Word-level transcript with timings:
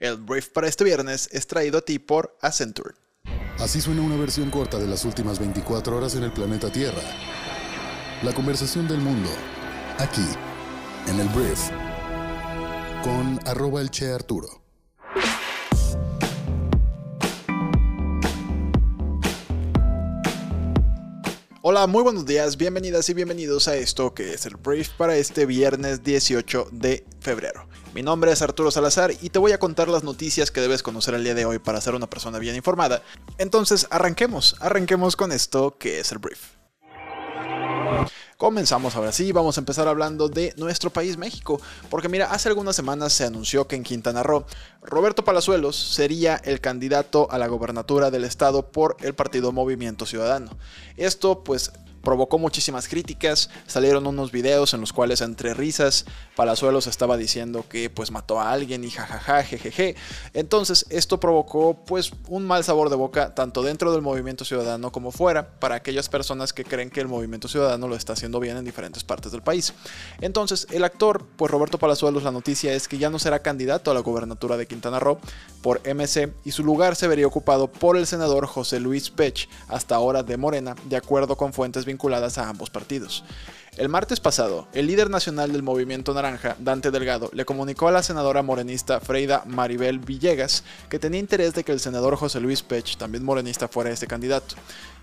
El 0.00 0.16
brief 0.16 0.50
para 0.50 0.68
este 0.68 0.84
viernes 0.84 1.28
es 1.32 1.48
traído 1.48 1.78
a 1.78 1.80
ti 1.80 1.98
por 1.98 2.38
Accenture. 2.40 2.94
Así 3.58 3.80
suena 3.80 4.02
una 4.02 4.16
versión 4.16 4.48
corta 4.48 4.78
de 4.78 4.86
las 4.86 5.04
últimas 5.04 5.40
24 5.40 5.96
horas 5.96 6.14
en 6.14 6.22
el 6.22 6.30
planeta 6.30 6.70
Tierra. 6.70 7.02
La 8.22 8.32
conversación 8.32 8.86
del 8.86 8.98
mundo, 8.98 9.28
aquí, 9.98 10.24
en 11.08 11.18
el 11.18 11.28
brief, 11.30 11.70
con 13.02 13.40
arroba 13.44 13.80
el 13.80 13.90
Che 13.90 14.12
Arturo. 14.12 14.67
Hola, 21.70 21.86
muy 21.86 22.02
buenos 22.02 22.24
días, 22.24 22.56
bienvenidas 22.56 23.10
y 23.10 23.12
bienvenidos 23.12 23.68
a 23.68 23.76
esto 23.76 24.14
que 24.14 24.32
es 24.32 24.46
el 24.46 24.56
brief 24.56 24.88
para 24.96 25.18
este 25.18 25.44
viernes 25.44 26.02
18 26.02 26.68
de 26.72 27.04
febrero. 27.20 27.68
Mi 27.92 28.02
nombre 28.02 28.32
es 28.32 28.40
Arturo 28.40 28.70
Salazar 28.70 29.12
y 29.20 29.28
te 29.28 29.38
voy 29.38 29.52
a 29.52 29.58
contar 29.58 29.86
las 29.88 30.02
noticias 30.02 30.50
que 30.50 30.62
debes 30.62 30.82
conocer 30.82 31.12
el 31.12 31.24
día 31.24 31.34
de 31.34 31.44
hoy 31.44 31.58
para 31.58 31.82
ser 31.82 31.94
una 31.94 32.08
persona 32.08 32.38
bien 32.38 32.56
informada. 32.56 33.02
Entonces, 33.36 33.86
arranquemos, 33.90 34.56
arranquemos 34.60 35.14
con 35.14 35.30
esto 35.30 35.76
que 35.76 36.00
es 36.00 36.10
el 36.10 36.20
brief. 36.20 36.57
Comenzamos 38.36 38.94
ahora 38.94 39.12
sí, 39.12 39.32
vamos 39.32 39.56
a 39.56 39.60
empezar 39.60 39.88
hablando 39.88 40.28
de 40.28 40.54
nuestro 40.56 40.90
país 40.90 41.16
México, 41.16 41.60
porque 41.90 42.08
mira, 42.08 42.30
hace 42.30 42.48
algunas 42.48 42.76
semanas 42.76 43.12
se 43.12 43.24
anunció 43.24 43.66
que 43.66 43.76
en 43.76 43.82
Quintana 43.82 44.22
Roo, 44.22 44.44
Roberto 44.82 45.24
Palazuelos 45.24 45.76
sería 45.76 46.36
el 46.44 46.60
candidato 46.60 47.28
a 47.30 47.38
la 47.38 47.48
gobernatura 47.48 48.10
del 48.10 48.24
estado 48.24 48.70
por 48.70 48.96
el 49.00 49.14
partido 49.14 49.52
Movimiento 49.52 50.06
Ciudadano. 50.06 50.50
Esto 50.96 51.42
pues 51.42 51.72
provocó 52.02 52.38
muchísimas 52.38 52.88
críticas, 52.88 53.50
salieron 53.66 54.06
unos 54.06 54.32
videos 54.32 54.74
en 54.74 54.80
los 54.80 54.92
cuales 54.92 55.20
entre 55.20 55.54
risas 55.54 56.04
Palazuelos 56.36 56.86
estaba 56.86 57.16
diciendo 57.16 57.64
que 57.68 57.90
pues 57.90 58.10
mató 58.10 58.40
a 58.40 58.52
alguien 58.52 58.84
y 58.84 58.90
jajaja, 58.90 59.42
jejeje. 59.42 59.96
Entonces 60.34 60.86
esto 60.90 61.18
provocó 61.18 61.84
pues 61.84 62.12
un 62.28 62.46
mal 62.46 62.64
sabor 62.64 62.90
de 62.90 62.96
boca 62.96 63.34
tanto 63.34 63.62
dentro 63.62 63.92
del 63.92 64.02
movimiento 64.02 64.44
ciudadano 64.44 64.92
como 64.92 65.10
fuera 65.10 65.58
para 65.58 65.74
aquellas 65.74 66.08
personas 66.08 66.52
que 66.52 66.64
creen 66.64 66.90
que 66.90 67.00
el 67.00 67.08
movimiento 67.08 67.48
ciudadano 67.48 67.88
lo 67.88 67.96
está 67.96 68.12
haciendo 68.12 68.40
bien 68.40 68.56
en 68.56 68.64
diferentes 68.64 69.04
partes 69.04 69.32
del 69.32 69.42
país. 69.42 69.74
Entonces 70.20 70.66
el 70.70 70.84
actor 70.84 71.26
pues 71.36 71.50
Roberto 71.50 71.78
Palazuelos 71.78 72.22
la 72.22 72.30
noticia 72.30 72.72
es 72.72 72.88
que 72.88 72.98
ya 72.98 73.10
no 73.10 73.18
será 73.18 73.40
candidato 73.40 73.90
a 73.90 73.94
la 73.94 74.00
gobernatura 74.00 74.56
de 74.56 74.66
Quintana 74.66 75.00
Roo 75.00 75.18
por 75.62 75.80
MC 75.86 76.32
y 76.44 76.52
su 76.52 76.64
lugar 76.64 76.96
se 76.96 77.08
vería 77.08 77.26
ocupado 77.26 77.66
por 77.70 77.96
el 77.96 78.06
senador 78.06 78.46
José 78.46 78.80
Luis 78.80 79.10
Pech, 79.10 79.48
hasta 79.68 79.96
ahora 79.96 80.22
de 80.22 80.36
Morena, 80.36 80.76
de 80.84 80.96
acuerdo 80.96 81.36
con 81.36 81.52
fuentes 81.52 81.84
vinculadas 81.88 82.38
a 82.38 82.48
ambos 82.48 82.70
partidos. 82.70 83.24
El 83.78 83.88
martes 83.88 84.18
pasado, 84.18 84.66
el 84.72 84.88
líder 84.88 85.08
nacional 85.08 85.52
del 85.52 85.62
movimiento 85.62 86.12
naranja, 86.12 86.56
Dante 86.58 86.90
Delgado, 86.90 87.30
le 87.32 87.44
comunicó 87.44 87.86
a 87.86 87.92
la 87.92 88.02
senadora 88.02 88.42
morenista 88.42 88.98
Freida 88.98 89.44
Maribel 89.46 90.00
Villegas 90.00 90.64
que 90.90 90.98
tenía 90.98 91.20
interés 91.20 91.54
de 91.54 91.62
que 91.62 91.70
el 91.70 91.78
senador 91.78 92.16
José 92.16 92.40
Luis 92.40 92.64
Pech, 92.64 92.96
también 92.96 93.24
morenista, 93.24 93.68
fuera 93.68 93.90
este 93.90 94.08
candidato. 94.08 94.56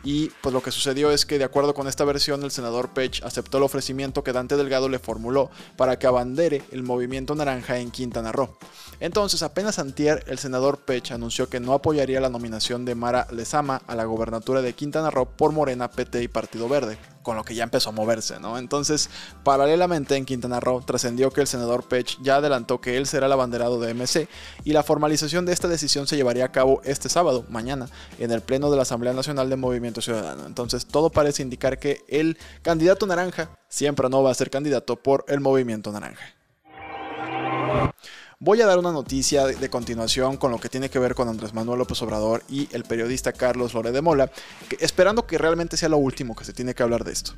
Y 0.03 0.28
pues 0.42 0.52
lo 0.52 0.62
que 0.62 0.72
sucedió 0.72 1.09
es 1.12 1.26
que 1.26 1.38
de 1.38 1.46
acuerdo 1.46 1.73
con 1.73 1.88
esta 1.88 2.03
versión, 2.03 2.44
el 2.44 2.52
senador 2.52 2.90
Pech 2.90 3.23
aceptó 3.23 3.59
el 3.59 3.64
ofrecimiento 3.64 4.26
que 4.26 4.34
Dante 4.34 4.58
Delgado 4.58 4.90
le 4.90 5.00
formuló 5.00 5.50
para 5.78 5.98
que 5.98 6.08
abandere 6.08 6.62
el 6.73 6.84
movimiento 6.84 7.34
naranja 7.34 7.80
en 7.80 7.92
Quintana 7.92 8.34
Roo. 8.34 8.58
Entonces, 9.00 9.42
apenas 9.42 9.80
antier, 9.80 10.26
el 10.28 10.38
senador 10.38 10.80
Pech 10.80 11.14
anunció 11.14 11.48
que 11.48 11.62
no 11.62 11.72
apoyaría 11.72 12.20
la 12.20 12.30
nominación 12.30 12.84
de 12.84 12.96
Mara 12.96 13.26
Lezama 13.31 13.84
a 13.88 13.96
la 13.96 14.03
gobernatura 14.03 14.62
de 14.62 14.73
Quintana 14.73 15.12
Roo 15.12 15.30
por 15.30 15.53
Morena, 15.53 15.90
PT 15.90 16.23
y 16.23 16.28
Partido 16.28 16.68
Verde, 16.68 16.98
con 17.26 17.36
lo 17.36 17.44
que 17.44 17.56
ya 17.56 17.64
empezó 17.64 17.90
a 17.90 17.92
moverse, 17.92 18.40
¿no? 18.40 18.59
Entonces, 18.59 19.09
paralelamente 19.44 20.16
en 20.16 20.26
Quintana 20.26 20.59
Roo 20.59 20.81
trascendió 20.81 21.31
que 21.31 21.42
el 21.42 21.48
senador 21.48 21.84
Pech 21.84 22.22
ya 22.22 22.36
adelantó 22.36 22.80
que 22.80 22.98
él 22.98 23.08
será 23.08 23.26
el 23.26 23.31
abanderado 23.31 23.80
de 23.80 23.95
MC 23.95 24.30
y 24.64 24.73
la 24.73 24.84
formalización 24.84 25.46
de 25.46 25.52
esta 25.52 25.68
decisión 25.68 26.06
se 26.06 26.16
llevaría 26.16 26.46
a 26.46 26.52
cabo 26.52 26.81
este 26.86 27.09
sábado, 27.09 27.44
mañana, 27.50 27.90
en 28.20 28.30
el 28.30 28.42
Pleno 28.42 28.70
de 28.70 28.78
la 28.78 28.84
Asamblea 28.84 29.14
Nacional 29.14 29.50
de 29.50 29.56
Movimiento 29.56 30.02
Ciudadano. 30.02 30.46
Entonces, 30.46 30.86
todo 30.86 31.09
parece 31.09 31.42
indicar 31.42 31.80
que 31.80 32.06
el 32.08 32.38
candidato 32.62 33.08
naranja 33.08 33.50
siempre 33.68 34.08
no 34.08 34.22
va 34.22 34.30
a 34.30 34.35
ser 34.35 34.52
candidato 34.52 34.96
por 34.96 35.25
el 35.28 35.40
Movimiento 35.40 35.91
Naranja. 35.91 36.35
Voy 38.40 38.62
a 38.62 38.66
dar 38.66 38.78
una 38.78 38.91
noticia 38.91 39.46
de, 39.46 39.69
continuación 39.69 40.35
con 40.35 40.51
lo 40.51 40.57
que 40.57 40.68
tiene 40.68 40.90
que 40.90 41.00
ver 41.00 41.16
con 41.16 41.29
Andrés 41.29 41.53
Manuel 41.53 41.79
López 41.79 42.01
Obrador 42.01 42.44
y 42.50 42.68
el 42.73 42.84
periodista 42.84 43.31
Carlos 43.31 43.73
Lore 43.73 43.94
de 43.94 44.01
Mola, 44.01 44.29
esperando 44.81 45.25
que 45.25 45.38
realmente 45.38 45.78
sea 45.78 45.88
lo 45.88 45.97
último 45.97 46.35
que 46.35 46.44
se 46.44 46.51
tiene 46.51 46.75
que 46.75 46.84
hablar 46.84 47.06
de 47.06 47.13
esto. 47.13 47.31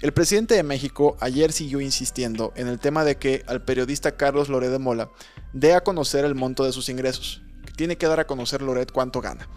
El 0.00 0.12
presidente 0.12 0.54
de 0.54 0.62
México 0.62 1.16
ayer 1.18 1.50
siguió 1.50 1.80
insistiendo 1.80 2.52
en 2.54 2.68
el 2.68 2.78
tema 2.78 3.04
de 3.04 3.16
que 3.16 3.42
al 3.48 3.62
periodista 3.62 4.16
Carlos 4.16 4.48
Lore 4.48 4.68
de 4.68 4.78
Mola 4.78 5.10
dé 5.52 5.74
a 5.74 5.82
conocer 5.82 6.24
el 6.24 6.36
monto 6.36 6.64
de 6.64 6.72
sus 6.72 6.88
ingresos. 6.88 7.42
tiene 7.76 7.96
que 7.96 8.06
dar 8.06 8.20
a 8.20 8.26
conocer 8.28 8.62
Loret 8.62 8.92
cuánto 8.92 9.20
gana. 9.20 9.48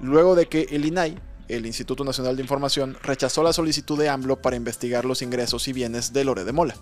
Luego 0.00 0.36
de 0.36 0.46
que 0.46 0.68
el 0.70 0.84
INAI 0.84 1.18
el 1.48 1.66
Instituto 1.66 2.04
Nacional 2.04 2.36
de 2.36 2.42
Información 2.42 2.96
rechazó 3.02 3.42
la 3.42 3.52
solicitud 3.52 3.98
de 3.98 4.08
AMLO 4.08 4.40
para 4.40 4.56
investigar 4.56 5.04
los 5.04 5.22
ingresos 5.22 5.68
y 5.68 5.72
bienes 5.72 6.12
de 6.12 6.24
Lore 6.24 6.44
de 6.44 6.52
Mola. 6.52 6.76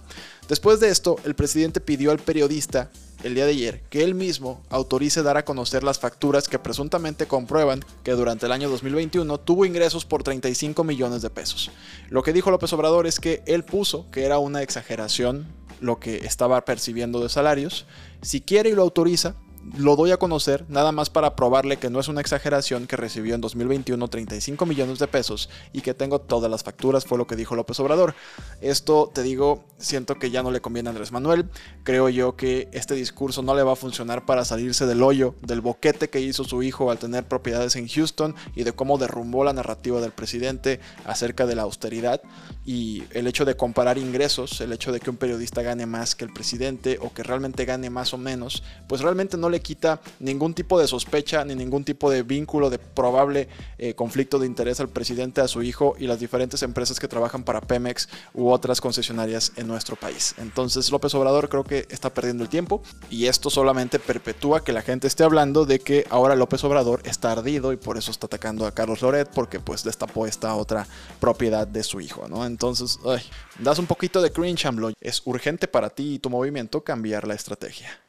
Después 0.49 0.81
de 0.81 0.91
esto, 0.91 1.17
el 1.25 1.34
presidente 1.34 1.81
pidió 1.81 2.11
al 2.11 2.19
periodista 2.19 2.91
el 3.22 3.34
día 3.34 3.45
de 3.47 3.53
ayer 3.53 3.83
que 3.89 4.03
él 4.03 4.15
mismo 4.15 4.62
autorice 4.69 5.22
dar 5.22 5.37
a 5.37 5.45
conocer 5.45 5.84
las 5.84 5.99
facturas 5.99 6.49
que 6.49 6.59
presuntamente 6.59 7.27
comprueban 7.27 7.84
que 8.03 8.12
durante 8.12 8.47
el 8.47 8.53
año 8.53 8.69
2021 8.69 9.39
tuvo 9.39 9.65
ingresos 9.65 10.05
por 10.05 10.22
35 10.22 10.84
millones 10.84 11.22
de 11.22 11.31
pesos. 11.31 11.71
Lo 12.09 12.22
que 12.22 12.33
dijo 12.33 12.51
López 12.51 12.72
Obrador 12.72 13.06
es 13.06 13.21
que 13.21 13.43
él 13.47 13.65
puso 13.65 14.11
que 14.11 14.25
era 14.25 14.39
una 14.39 14.62
exageración 14.62 15.47
lo 15.81 15.99
que 15.99 16.25
estaba 16.27 16.65
percibiendo 16.65 17.21
de 17.21 17.28
salarios. 17.28 17.87
Si 18.22 18.41
quiere 18.41 18.71
y 18.71 18.75
lo 18.75 18.83
autoriza, 18.83 19.34
lo 19.77 19.97
doy 19.97 20.11
a 20.11 20.17
conocer 20.17 20.65
nada 20.69 20.93
más 20.93 21.11
para 21.11 21.37
probarle 21.37 21.77
que 21.78 21.91
no 21.91 22.00
es 22.00 22.09
una 22.09 22.21
exageración 22.21 22.87
que 22.87 22.97
recibió 22.97 23.34
en 23.34 23.41
2021 23.41 24.09
35 24.09 24.67
millones 24.67 24.99
de 24.99 25.09
pesos 25.09 25.49
y 25.73 25.81
que 25.81 25.95
tengo 25.95 26.21
todas 26.21 26.50
las 26.50 26.62
facturas, 26.62 27.05
fue 27.05 27.19
lo 27.19 27.27
que 27.27 27.37
dijo 27.37 27.55
López 27.55 27.78
Obrador. 27.81 28.15
Esto, 28.61 29.11
te 29.12 29.22
digo, 29.22 29.65
siento 29.78 30.19
que 30.19 30.31
ya 30.31 30.43
no 30.43 30.51
le 30.51 30.61
conviene 30.61 30.89
a 30.89 30.91
Andrés 30.91 31.12
Manuel. 31.12 31.49
Creo 31.84 32.09
yo 32.09 32.37
que 32.37 32.69
este 32.72 32.95
discurso 32.95 33.43
no 33.43 33.55
le 33.55 33.62
va 33.62 33.72
a 33.72 33.77
funcionar 33.77 34.25
para 34.27 34.45
salirse 34.45 34.87
del 34.87 35.03
hoyo, 35.03 35.34
del 35.43 35.61
boquete 35.61 36.11
que 36.11 36.21
hizo 36.21 36.45
su 36.45 36.62
hijo 36.62 36.91
al 36.91 36.99
tener 36.99 37.25
propiedades 37.25 37.77
en 37.77 37.89
Houston 37.89 38.34
y 38.55 38.65
de 38.65 38.72
cómo 38.72 38.99
derrumbó 38.99 39.45
la 39.45 39.53
narrativa 39.53 40.01
del 40.01 40.12
presidente 40.12 40.81
acerca 41.05 41.47
de 41.47 41.55
la 41.55 41.62
austeridad 41.62 42.21
y 42.65 43.05
el 43.11 43.27
hecho 43.27 43.45
de 43.45 43.56
comparar 43.56 43.99
ingresos, 43.99 44.61
el 44.61 44.72
hecho 44.72 44.93
de 44.93 45.01
que 45.01 45.11
un 45.11 45.17
periodista 45.17 45.62
gane 45.62 45.87
más 45.87 46.15
que 46.15 46.25
el 46.25 46.33
presidente 46.33 46.99
o 47.01 47.12
que 47.12 47.22
realmente 47.22 47.65
gane 47.65 47.91
más 47.91 48.15
o 48.15 48.19
menos, 48.19 48.62
pues 48.89 49.01
realmente 49.01 49.37
no 49.37 49.49
le 49.53 49.61
quita 49.61 50.01
ningún 50.19 50.55
tipo 50.55 50.81
de 50.81 50.89
sospecha 50.89 51.45
ni 51.45 51.55
ningún 51.55 51.85
tipo 51.85 52.11
de 52.11 52.25
vínculo 52.25 52.71
de 52.71 52.79
probable 52.81 53.49
eh, 53.79 53.95
conflicto 53.95 54.41
de 54.41 54.47
interés 54.47 54.81
al 54.81 54.89
presidente, 54.89 55.41
a 55.41 55.47
su 55.47 55.63
hijo 55.63 55.95
y 55.99 56.09
las 56.09 56.19
diferentes 56.19 56.63
empresas 56.65 56.99
que 56.99 57.07
trabajan 57.07 57.45
para 57.45 57.61
Pemex 57.61 58.09
u 58.35 58.51
otras 58.51 58.81
concesionarias 58.81 59.53
en 59.57 59.69
nuestro 59.69 59.95
país. 59.95 60.35
Entonces 60.39 60.91
López 60.91 61.15
Obrador 61.15 61.49
creo 61.49 61.63
que 61.63 61.87
está 61.91 62.11
perdiendo 62.11 62.43
el 62.43 62.51
tiempo 62.51 62.83
y 63.11 63.27
esto 63.27 63.51
solamente 63.51 64.01
perpetúa 64.01 64.65
que 64.65 64.73
la 64.73 64.83
gente 64.83 65.07
esté 65.07 65.23
hablando 65.23 65.65
de 65.65 65.79
que 65.79 66.05
ahora 66.11 66.34
López 66.34 66.65
Obrador 66.65 67.03
está 67.05 67.33
ardido 67.33 67.73
y 67.73 67.77
por 67.77 67.97
eso 67.99 68.11
está 68.11 68.27
atacando 68.27 68.67
a 68.67 68.73
Carlos 68.73 69.03
Loret 69.03 69.29
porque 69.33 69.61
pues 69.61 69.84
destapó 69.84 70.27
esta 70.27 70.55
otra 70.55 70.87
propiedad 71.21 71.67
de 71.67 71.83
su 71.83 72.01
hijo, 72.01 72.27
¿no? 72.29 72.47
Entonces, 72.47 72.99
ay, 73.05 73.23
das 73.59 73.79
un 73.79 73.87
poquito 73.87 74.23
de 74.23 74.33
cringe, 74.33 74.67
AMLO. 74.67 74.93
Es 75.01 75.23
urgente 75.25 75.69
para 75.69 75.91
ti 75.91 76.15
y 76.15 76.19
tu 76.19 76.31
movimiento 76.31 76.83
cambiar 76.83 77.27
la 77.27 77.34
estrategia. 77.34 78.01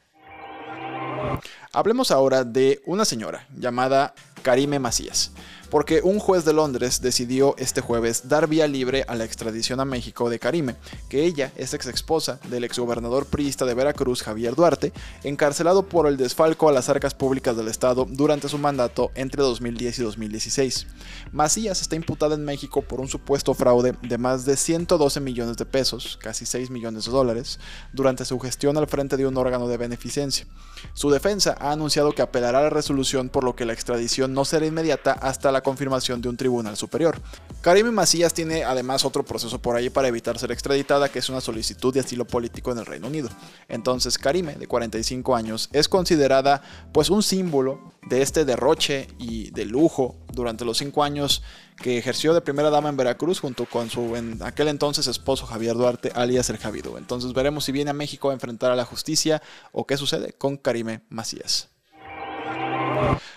Hablemos 1.72 2.12
ahora 2.12 2.44
de 2.44 2.82
una 2.86 3.06
señora 3.06 3.48
llamada 3.56 4.14
Karime 4.42 4.80
Macías 4.80 5.32
porque 5.74 6.02
un 6.04 6.20
juez 6.20 6.46
de 6.46 6.54
Londres 6.54 7.02
decidió 7.02 7.56
este 7.58 7.82
jueves 7.82 8.30
dar 8.30 8.48
vía 8.48 8.68
libre 8.68 9.06
a 9.08 9.16
la 9.16 9.26
extradición 9.26 9.80
a 9.80 9.86
México 9.86 10.30
de 10.30 10.38
Karime, 10.38 10.76
que 11.10 11.26
ella 11.26 11.52
es 11.56 11.74
ex 11.74 11.88
esposa 11.88 12.40
del 12.48 12.64
exgobernador 12.64 13.26
priista 13.26 13.66
de 13.66 13.74
Veracruz 13.74 14.22
Javier 14.22 14.54
Duarte, 14.54 14.94
encarcelado 15.24 15.90
por 15.90 16.06
el 16.06 16.16
desfalco 16.16 16.70
a 16.70 16.72
las 16.72 16.90
arcas 16.90 17.16
públicas 17.16 17.58
del 17.58 17.70
Estado 17.70 18.06
durante 18.08 18.50
su 18.50 18.60
mandato 18.60 19.10
entre 19.16 19.42
2010 19.42 19.98
y 19.98 20.04
2016. 20.04 20.88
Macías 21.32 21.82
está 21.82 21.96
imputada 21.96 22.36
en 22.36 22.46
México 22.46 22.84
por 22.84 23.02
un 23.02 23.08
supuesto 23.08 23.56
fraude 23.56 23.96
de 24.04 24.18
más 24.20 24.46
de 24.46 24.58
112 24.58 25.22
millones 25.22 25.58
de 25.58 25.66
pesos, 25.66 26.20
casi 26.22 26.46
6 26.46 26.70
millones 26.70 27.06
de 27.06 27.12
dólares, 27.12 27.60
durante 27.94 28.26
su 28.26 28.40
gestión 28.40 28.78
al 28.78 28.86
frente 28.86 29.18
de 29.18 29.26
un 29.26 29.38
órgano 29.38 29.68
de 29.68 29.78
beneficencia. 29.78 30.46
Su 30.94 31.10
defensa 31.10 31.56
ha 31.60 31.72
anunciado 31.72 32.12
que 32.12 32.22
apelará 32.22 32.60
a 32.60 32.64
la 32.64 32.70
resolución 32.70 33.30
por 33.30 33.44
lo 33.44 33.56
que 33.56 33.66
la 33.66 33.74
extradición 33.74 34.36
no 34.36 34.46
será 34.46 34.68
inmediata 34.68 35.14
hasta 35.14 35.52
la 35.52 35.63
confirmación 35.64 36.22
de 36.22 36.30
un 36.30 36.38
tribunal 36.38 36.78
superior. 36.78 37.20
Karime 37.62 37.92
Macías 37.92 38.34
tiene 38.34 38.64
además 38.64 39.06
otro 39.06 39.24
proceso 39.24 39.60
por 39.60 39.76
ahí 39.76 39.90
para 39.90 40.08
evitar 40.08 40.38
ser 40.38 40.52
extraditada, 40.52 41.10
que 41.10 41.20
es 41.20 41.30
una 41.30 41.42
solicitud 41.42 41.94
de 41.94 42.02
asilo 42.02 42.26
político 42.26 42.72
en 42.72 42.78
el 42.78 42.86
Reino 42.86 43.08
Unido. 43.08 43.30
Entonces, 43.70 44.18
Karime, 44.18 44.56
de 44.56 44.68
45 44.68 45.36
años, 45.36 45.70
es 45.72 45.90
considerada 45.90 46.62
pues 46.92 47.10
un 47.10 47.24
símbolo 47.24 47.94
de 48.08 48.22
este 48.22 48.46
derroche 48.46 49.08
y 49.18 49.52
de 49.52 49.66
lujo 49.66 50.16
durante 50.34 50.66
los 50.66 50.78
cinco 50.78 51.04
años 51.04 51.42
que 51.78 51.98
ejerció 51.98 52.34
de 52.34 52.42
primera 52.42 52.70
dama 52.70 52.90
en 52.90 52.98
Veracruz 52.98 53.40
junto 53.40 53.66
con 53.66 53.90
su 53.90 54.16
en 54.16 54.42
aquel 54.44 54.68
entonces 54.68 55.08
esposo 55.08 55.46
Javier 55.46 55.76
Duarte, 55.76 56.12
alias 56.16 56.50
el 56.50 56.58
Javido. 56.58 56.98
Entonces 56.98 57.34
veremos 57.34 57.66
si 57.66 57.72
viene 57.72 57.92
a 57.92 57.94
México 57.94 58.30
a 58.30 58.34
enfrentar 58.34 58.72
a 58.72 58.76
la 58.76 58.86
justicia 58.86 59.42
o 59.72 59.88
qué 59.88 59.98
sucede 59.98 60.34
con 60.34 60.58
Karime 60.58 61.02
Macías. 61.10 61.73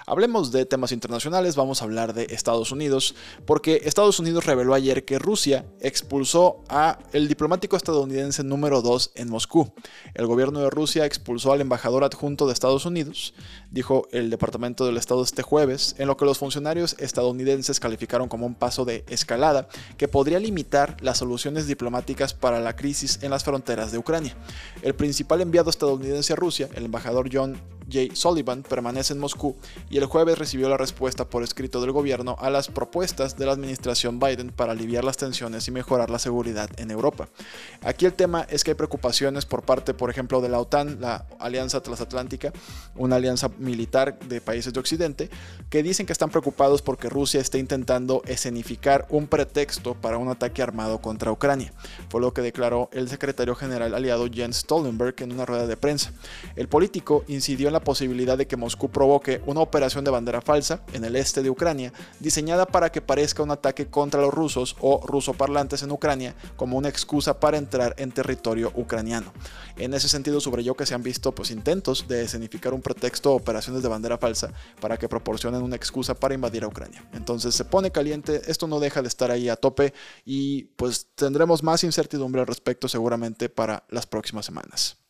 Hablemos 0.06 0.52
de 0.52 0.67
temas 0.67 0.93
internacionales, 0.93 1.56
vamos 1.56 1.81
a 1.81 1.84
hablar 1.84 2.14
de 2.14 2.28
Estados 2.31 2.73
Unidos, 2.73 3.14
porque 3.44 3.82
Estados 3.84 4.20
Unidos 4.20 4.46
reveló 4.46 4.75
ayer 4.75 5.05
que 5.05 5.19
Rusia 5.19 5.64
expulsó 5.81 6.62
a 6.69 6.99
el 7.12 7.28
diplomático 7.28 7.76
estadounidense 7.76 8.44
número 8.44 8.82
2 8.82 9.12
en 9.14 9.28
Moscú. 9.28 9.73
El 10.14 10.26
gobierno 10.26 10.61
de 10.61 10.70
Rusia 10.70 11.06
expulsó 11.06 11.52
al 11.52 11.61
embajador 11.61 12.05
adjunto 12.05 12.46
de 12.46 12.52
Estados 12.52 12.87
Unidos, 12.87 13.34
dijo 13.70 14.06
el 14.12 14.31
Departamento 14.31 14.87
del 14.87 14.96
Estado 14.96 15.23
este 15.23 15.43
jueves, 15.43 15.96
en 15.99 16.06
lo 16.06 16.17
que 16.17 16.25
los 16.25 16.38
funcionarios 16.38 16.96
estadounidenses 16.99 17.81
calificaron 17.81 18.28
como 18.28 18.46
un 18.46 18.55
paso 18.55 18.84
de 18.84 19.05
escalada 19.08 19.69
que 19.96 20.08
podría 20.08 20.38
limitar 20.38 20.96
las 21.00 21.19
soluciones 21.19 21.67
diplomáticas 21.67 22.34
para 22.34 22.61
la 22.61 22.76
crisis 22.76 23.19
en 23.23 23.31
las 23.31 23.44
fronteras 23.44 23.93
de 23.93 23.99
Ucrania. 23.99 24.37
El 24.82 24.94
principal 24.94 25.40
enviado 25.40 25.70
estadounidense 25.70 26.32
a 26.32 26.37
Rusia, 26.37 26.69
el 26.75 26.84
embajador 26.84 27.28
John 27.32 27.61
Jay 27.91 28.11
Sullivan 28.15 28.62
permanece 28.62 29.12
en 29.12 29.21
Moscú 29.21 29.56
y 29.91 29.99
el 29.99 30.06
jueves 30.06 30.38
recibió 30.38 30.69
la 30.69 30.77
respuesta 30.77 31.29
por 31.29 31.43
escrito 31.43 31.81
del 31.81 31.93
gobierno 31.93 32.37
a 32.38 32.50
las 32.50 32.69
propuestas 32.69 33.37
de 33.37 33.47
la 33.47 33.53
administración 33.53 34.19
Biden 34.19 34.50
para 34.50 34.73
aliviar 34.73 35.05
las 35.05 35.17
tensiones 35.17 35.69
y 35.69 35.71
mejorar 35.71 36.11
la 36.11 36.19
seguridad 36.19 36.69
en 36.79 36.91
Europa. 36.91 37.29
Aquí 37.83 38.06
el 38.06 38.15
tema 38.15 38.47
es 38.50 38.65
que 38.65 38.73
hay 38.73 38.75
preocupaciones 38.75 39.47
por 39.47 39.62
parte, 39.62 39.94
por 39.94 40.11
ejemplo, 40.11 40.41
de 40.41 40.49
la 40.49 40.61
OTAN, 40.61 41.00
la 41.00 41.27
Alianza 41.38 41.83
Transatlántica, 41.83 42.53
una 42.97 43.17
alianza 43.17 43.50
militar 43.59 44.19
de 44.19 44.41
países 44.41 44.73
de 44.73 44.81
Occidente, 44.81 45.31
que 45.71 45.83
dicen 45.83 46.06
que 46.06 46.12
están 46.12 46.31
preocupados 46.31 46.83
porque 46.83 47.09
Rusia 47.09 47.41
está 47.41 47.59
intentando 47.59 48.23
escenificar 48.27 49.06
un 49.11 49.27
pretexto 49.27 49.94
para 49.94 50.19
un 50.19 50.29
ataque 50.29 50.62
armado 50.62 51.00
contra 51.00 51.31
Ucrania. 51.31 51.73
Fue 52.09 52.21
lo 52.21 52.33
que 52.33 52.43
declaró 52.43 52.88
el 52.93 53.09
secretario 53.09 53.55
general 53.55 53.94
aliado 53.94 54.27
Jens 54.33 54.56
Stoltenberg 54.59 55.15
en 55.19 55.33
una 55.33 55.47
rueda 55.47 55.67
de 55.67 55.77
prensa. 55.77 56.12
El 56.56 56.69
político 56.69 57.25
incidió 57.29 57.69
en 57.69 57.75
la 57.76 57.84
posibilidad 57.84 58.38
de 58.38 58.46
que 58.46 58.56
Moscú 58.56 58.88
provoque 58.88 59.43
una 59.44 59.61
operación 59.61 60.02
de 60.02 60.11
bandera 60.11 60.40
falsa 60.40 60.81
en 60.94 61.05
el 61.05 61.14
este 61.14 61.43
de 61.43 61.50
Ucrania, 61.50 61.93
diseñada 62.20 62.64
para 62.64 62.90
que 62.90 63.02
parezca 63.02 63.43
un 63.43 63.50
ataque 63.50 63.88
contra 63.88 64.23
los 64.23 64.32
rusos 64.32 64.76
o 64.81 65.06
rusoparlantes 65.06 65.82
en 65.82 65.90
Ucrania 65.90 66.34
como 66.56 66.78
una 66.78 66.88
excusa 66.88 67.38
para 67.38 67.58
entrar 67.58 67.94
en 67.99 68.12
territorio 68.12 68.73
ucraniano. 68.75 69.31
En 69.76 69.93
ese 69.93 70.08
sentido, 70.08 70.40
subrayó 70.40 70.75
que 70.75 70.87
se 70.87 70.94
han 70.94 71.02
visto 71.02 71.34
pues, 71.34 71.50
intentos 71.50 72.08
de 72.08 72.23
escenificar 72.23 72.73
un 72.73 72.81
pretexto 72.81 73.32
o 73.32 73.37
operaciones 73.37 73.82
de 73.82 73.90
bandera 73.90 74.17
falsa 74.17 74.55
para 74.81 74.96
que 74.96 75.06
proporcionen 75.06 75.61
una 75.61 75.76
excusa 75.76 76.14
para 76.14 76.34
invadir 76.34 76.64
a 76.64 76.69
Ucrania. 76.69 77.05
Entonces 77.12 77.55
se 77.55 77.67
pone 77.67 77.90
caliente, 77.90 78.40
esto 78.46 78.67
no 78.67 78.81
deja 78.81 79.02
de 79.02 79.08
estar 79.08 79.31
ahí 79.31 79.50
a 79.50 79.56
tope 79.56 79.93
y 80.25 80.64
pues 80.76 81.08
tendremos 81.14 81.62
más 81.62 81.84
incertidumbre 81.84 82.40
al 82.40 82.46
respecto 82.46 82.88
seguramente 82.88 83.50
para 83.50 83.84
las 83.90 84.06
próximas 84.06 84.46
semanas. 84.46 85.06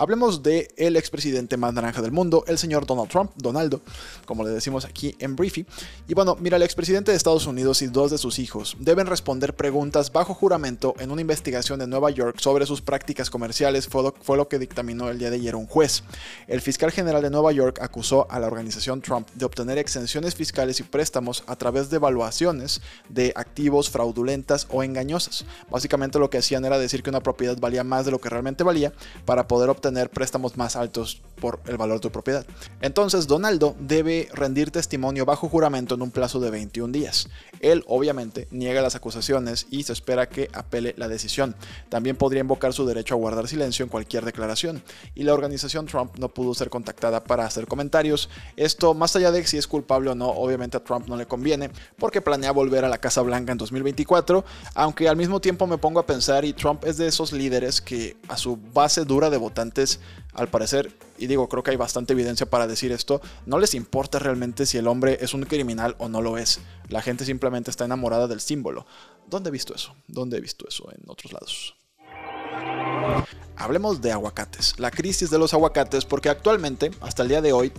Hablemos 0.00 0.42
de 0.42 0.72
el 0.78 0.96
expresidente 0.96 1.58
más 1.58 1.74
naranja 1.74 2.00
del 2.00 2.10
mundo, 2.10 2.42
el 2.46 2.56
señor 2.56 2.86
Donald 2.86 3.10
Trump, 3.10 3.32
Donaldo, 3.36 3.82
como 4.24 4.42
le 4.42 4.48
decimos 4.48 4.86
aquí 4.86 5.14
en 5.18 5.36
Briefy. 5.36 5.66
Y 6.08 6.14
bueno, 6.14 6.38
mira, 6.40 6.56
el 6.56 6.62
expresidente 6.62 7.10
de 7.10 7.18
Estados 7.18 7.46
Unidos 7.46 7.82
y 7.82 7.86
dos 7.86 8.10
de 8.10 8.16
sus 8.16 8.38
hijos 8.38 8.78
deben 8.78 9.06
responder 9.06 9.54
preguntas 9.54 10.10
bajo 10.10 10.32
juramento 10.32 10.94
en 11.00 11.10
una 11.10 11.20
investigación 11.20 11.80
de 11.80 11.86
Nueva 11.86 12.08
York 12.08 12.38
sobre 12.40 12.64
sus 12.64 12.80
prácticas 12.80 13.28
comerciales, 13.28 13.88
fue 13.88 14.02
lo, 14.02 14.14
fue 14.22 14.38
lo 14.38 14.48
que 14.48 14.58
dictaminó 14.58 15.10
el 15.10 15.18
día 15.18 15.28
de 15.28 15.36
ayer 15.36 15.54
un 15.54 15.66
juez. 15.66 16.02
El 16.48 16.62
fiscal 16.62 16.92
general 16.92 17.20
de 17.20 17.28
Nueva 17.28 17.52
York 17.52 17.78
acusó 17.82 18.26
a 18.30 18.40
la 18.40 18.46
organización 18.46 19.02
Trump 19.02 19.28
de 19.34 19.44
obtener 19.44 19.76
exenciones 19.76 20.34
fiscales 20.34 20.80
y 20.80 20.82
préstamos 20.82 21.44
a 21.46 21.56
través 21.56 21.90
de 21.90 21.96
evaluaciones 21.96 22.80
de 23.10 23.34
activos 23.36 23.90
fraudulentas 23.90 24.66
o 24.70 24.82
engañosas. 24.82 25.44
Básicamente 25.70 26.18
lo 26.18 26.30
que 26.30 26.38
hacían 26.38 26.64
era 26.64 26.78
decir 26.78 27.02
que 27.02 27.10
una 27.10 27.22
propiedad 27.22 27.58
valía 27.58 27.84
más 27.84 28.06
de 28.06 28.12
lo 28.12 28.18
que 28.18 28.30
realmente 28.30 28.64
valía 28.64 28.94
para 29.26 29.46
poder 29.46 29.68
obtener 29.68 29.89
tener 29.90 30.08
préstamos 30.08 30.56
más 30.56 30.76
altos 30.76 31.20
por 31.40 31.60
el 31.66 31.76
valor 31.76 31.96
de 31.96 32.02
tu 32.02 32.12
propiedad. 32.12 32.46
Entonces, 32.80 33.26
Donaldo 33.26 33.74
debe 33.80 34.28
rendir 34.32 34.70
testimonio 34.70 35.24
bajo 35.24 35.48
juramento 35.48 35.94
en 35.94 36.02
un 36.02 36.10
plazo 36.10 36.38
de 36.38 36.50
21 36.50 36.92
días. 36.92 37.28
Él, 37.60 37.84
obviamente, 37.88 38.46
niega 38.50 38.82
las 38.82 38.94
acusaciones 38.94 39.66
y 39.70 39.82
se 39.82 39.92
espera 39.92 40.28
que 40.28 40.48
apele 40.52 40.94
la 40.96 41.08
decisión. 41.08 41.56
También 41.88 42.16
podría 42.16 42.40
invocar 42.40 42.72
su 42.72 42.86
derecho 42.86 43.14
a 43.14 43.18
guardar 43.18 43.48
silencio 43.48 43.82
en 43.82 43.88
cualquier 43.88 44.24
declaración. 44.24 44.82
Y 45.14 45.24
la 45.24 45.34
organización 45.34 45.86
Trump 45.86 46.16
no 46.18 46.28
pudo 46.28 46.54
ser 46.54 46.70
contactada 46.70 47.24
para 47.24 47.44
hacer 47.44 47.66
comentarios. 47.66 48.28
Esto, 48.56 48.94
más 48.94 49.16
allá 49.16 49.32
de 49.32 49.40
si 49.46 49.58
es 49.58 49.66
culpable 49.66 50.10
o 50.10 50.14
no, 50.14 50.28
obviamente 50.28 50.76
a 50.76 50.84
Trump 50.84 51.08
no 51.08 51.16
le 51.16 51.26
conviene, 51.26 51.70
porque 51.98 52.20
planea 52.20 52.52
volver 52.52 52.84
a 52.84 52.88
la 52.88 52.98
Casa 52.98 53.22
Blanca 53.22 53.52
en 53.52 53.58
2024, 53.58 54.44
aunque 54.74 55.08
al 55.08 55.16
mismo 55.16 55.40
tiempo 55.40 55.66
me 55.66 55.78
pongo 55.78 56.00
a 56.00 56.06
pensar 56.06 56.44
y 56.44 56.52
Trump 56.52 56.84
es 56.84 56.96
de 56.96 57.06
esos 57.06 57.32
líderes 57.32 57.80
que 57.80 58.16
a 58.28 58.36
su 58.36 58.58
base 58.72 59.04
dura 59.04 59.30
de 59.30 59.36
votantes 59.36 60.00
al 60.32 60.48
parecer, 60.48 60.92
y 61.18 61.26
digo, 61.26 61.48
creo 61.48 61.62
que 61.62 61.72
hay 61.72 61.76
bastante 61.76 62.12
evidencia 62.12 62.46
para 62.46 62.66
decir 62.66 62.92
esto, 62.92 63.20
no 63.46 63.58
les 63.58 63.74
importa 63.74 64.18
realmente 64.18 64.66
si 64.66 64.78
el 64.78 64.88
hombre 64.88 65.18
es 65.20 65.34
un 65.34 65.44
criminal 65.44 65.96
o 65.98 66.08
no 66.08 66.22
lo 66.22 66.38
es. 66.38 66.60
La 66.88 67.02
gente 67.02 67.24
simplemente 67.24 67.70
está 67.70 67.84
enamorada 67.84 68.28
del 68.28 68.40
símbolo. 68.40 68.86
¿Dónde 69.26 69.48
he 69.48 69.52
visto 69.52 69.74
eso? 69.74 69.94
¿Dónde 70.06 70.38
he 70.38 70.40
visto 70.40 70.66
eso 70.68 70.90
en 70.92 71.02
otros 71.08 71.32
lados? 71.32 71.74
Hablemos 73.60 74.00
de 74.00 74.10
aguacates, 74.10 74.72
la 74.78 74.90
crisis 74.90 75.28
de 75.28 75.38
los 75.38 75.52
aguacates, 75.52 76.06
porque 76.06 76.30
actualmente, 76.30 76.92
hasta 77.02 77.22
el 77.22 77.28
día 77.28 77.42
de 77.42 77.52
hoy, 77.52 77.70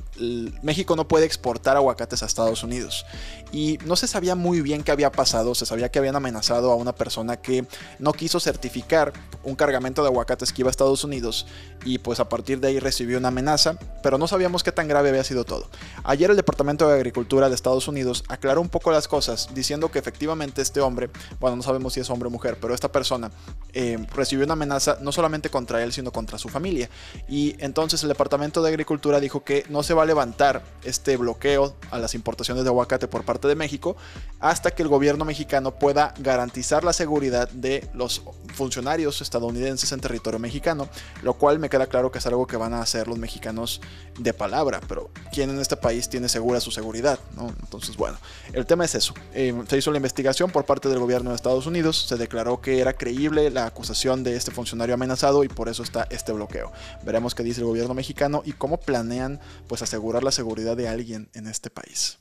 México 0.62 0.96
no 0.96 1.08
puede 1.08 1.26
exportar 1.26 1.76
aguacates 1.76 2.22
a 2.22 2.28
Estados 2.28 2.62
Unidos. 2.64 3.04
Y 3.52 3.80
no 3.84 3.96
se 3.96 4.06
sabía 4.06 4.36
muy 4.36 4.62
bien 4.62 4.84
qué 4.84 4.92
había 4.92 5.12
pasado, 5.12 5.56
se 5.56 5.66
sabía 5.66 5.90
que 5.90 5.98
habían 5.98 6.16
amenazado 6.16 6.72
a 6.72 6.76
una 6.76 6.94
persona 6.94 7.38
que 7.38 7.66
no 7.98 8.14
quiso 8.14 8.40
certificar 8.40 9.12
un 9.44 9.56
cargamento 9.56 10.04
de 10.04 10.10
aguacates 10.10 10.54
que 10.54 10.62
iba 10.62 10.70
a 10.70 10.72
Estados 10.72 11.04
Unidos 11.04 11.48
y 11.84 11.98
pues 11.98 12.20
a 12.20 12.30
partir 12.30 12.60
de 12.60 12.68
ahí 12.68 12.80
recibió 12.80 13.18
una 13.18 13.30
amenaza, 13.30 13.76
pero 14.04 14.20
no 14.20 14.28
sabíamos 14.28 14.64
qué 14.64 14.72
tan 14.72 14.88
grave 14.88 15.10
había 15.10 15.24
sido 15.24 15.46
todo. 15.46 15.68
Ayer 16.04 16.30
el 16.30 16.38
Departamento 16.38 16.88
de 16.88 16.94
Agricultura 16.94 17.50
de 17.50 17.56
Estados 17.56 17.88
Unidos 17.88 18.24
aclaró 18.28 18.62
un 18.62 18.70
poco 18.70 18.92
las 18.92 19.08
cosas, 19.08 19.50
diciendo 19.56 19.90
que 19.90 19.98
efectivamente 19.98 20.62
este 20.62 20.80
hombre, 20.80 21.10
bueno, 21.40 21.56
no 21.56 21.64
sabemos 21.64 21.94
si 21.94 22.02
es 22.02 22.10
hombre 22.12 22.28
o 22.28 22.30
mujer, 22.30 22.58
pero 22.62 22.76
esta 22.76 22.92
persona 22.92 23.32
eh, 23.74 23.98
recibió 24.14 24.46
una 24.46 24.54
amenaza 24.54 24.98
no 25.02 25.12
solamente 25.12 25.50
contra 25.72 25.84
él, 25.84 25.94
sino 25.94 26.12
contra 26.12 26.38
su 26.38 26.50
familia. 26.50 26.90
Y 27.30 27.56
entonces 27.60 28.04
el 28.04 28.10
Departamento 28.10 28.62
de 28.62 28.70
Agricultura 28.70 29.20
dijo 29.22 29.44
que 29.44 29.64
no 29.70 29.84
se 29.84 29.94
va 29.94 30.04
a 30.04 30.06
levantar 30.06 30.64
este 30.84 31.16
bloqueo 31.16 31.76
a 31.92 31.98
las 31.98 32.14
importaciones 32.14 32.64
de 32.64 32.70
aguacate 32.70 33.08
por 33.08 33.24
parte 33.24 33.48
de 33.48 33.56
México 33.56 33.96
hasta 34.42 34.72
que 34.72 34.84
el 34.84 34.90
gobierno 34.90 35.24
mexicano 35.24 35.72
pueda 35.76 36.14
garantizar 36.20 36.84
la 36.84 36.92
seguridad 36.92 37.48
de 37.50 37.88
los 37.94 38.24
funcionarios 38.54 39.22
estadounidenses 39.22 39.92
en 39.94 40.02
territorio 40.02 40.40
mexicano, 40.40 40.90
lo 41.22 41.36
cual 41.36 41.60
me 41.60 41.70
queda 41.70 41.88
claro 41.88 42.12
que 42.12 42.18
es 42.18 42.26
algo 42.26 42.48
que 42.48 42.58
van 42.58 42.74
a 42.74 42.82
hacer 42.82 43.08
los 43.08 43.18
mexicanos 43.18 43.80
de 44.20 44.34
palabra, 44.34 44.82
pero 44.88 45.10
¿quién 45.32 45.50
en 45.52 45.60
este 45.60 45.78
país 45.78 46.10
tiene 46.10 46.28
segura 46.28 46.60
su 46.60 46.72
seguridad? 46.72 47.20
¿no? 47.36 47.48
Entonces, 47.62 47.96
bueno, 47.96 48.18
el 48.52 48.66
tema 48.66 48.84
es 48.84 48.96
eso. 48.96 49.14
Eh, 49.34 49.54
se 49.70 49.78
hizo 49.78 49.92
la 49.92 49.98
investigación 49.98 50.52
por 50.52 50.66
parte 50.66 50.90
del 50.90 51.00
gobierno 51.00 51.30
de 51.30 51.36
Estados 51.38 51.66
Unidos, 51.66 52.06
se 52.08 52.18
declaró 52.18 52.60
que 52.60 52.80
era 52.80 52.94
creíble 52.94 53.50
la 53.52 53.68
acusación 53.68 54.24
de 54.24 54.36
este 54.36 54.52
funcionario 54.52 54.96
amenazado 54.96 55.44
y 55.44 55.48
por 55.48 55.61
eso 55.70 55.84
está 55.84 56.08
este 56.10 56.32
bloqueo. 56.32 56.72
Veremos 57.04 57.36
qué 57.36 57.44
dice 57.44 57.62
el 57.62 57.68
gobierno 57.68 57.94
mexicano 57.94 58.42
y 58.46 58.54
cómo 58.54 58.80
planean 58.80 59.40
pues 59.68 59.82
asegurar 59.82 60.24
la 60.24 60.32
seguridad 60.32 60.78
de 60.78 60.88
alguien 60.88 61.30
en 61.34 61.48
este 61.48 61.70
país. 61.70 62.20